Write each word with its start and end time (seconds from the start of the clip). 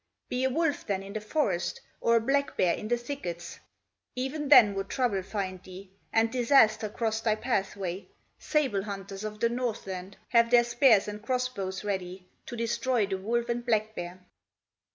Be 0.29 0.43
a 0.45 0.49
wolf 0.49 0.87
then 0.87 1.03
in 1.03 1.13
the 1.13 1.21
forest, 1.21 1.79
Or 1.99 2.15
a 2.15 2.19
black 2.19 2.57
bear 2.57 2.73
in 2.73 2.87
the 2.87 2.97
thickets? 2.97 3.59
Even 4.15 4.49
then 4.49 4.73
would 4.73 4.89
trouble 4.89 5.21
find 5.21 5.61
thee, 5.61 5.91
And 6.11 6.31
disaster 6.31 6.89
cross 6.89 7.21
thy 7.21 7.35
pathway; 7.35 8.07
Sable 8.39 8.81
hunters 8.85 9.23
of 9.23 9.39
the 9.41 9.49
Northland 9.49 10.17
Have 10.29 10.49
their 10.49 10.63
spears 10.63 11.07
and 11.07 11.21
cross 11.21 11.49
bows 11.49 11.83
ready 11.83 12.27
To 12.47 12.55
destroy 12.55 13.05
the 13.05 13.19
wolf 13.19 13.47
and 13.47 13.63
black 13.63 13.93
bear." 13.95 14.25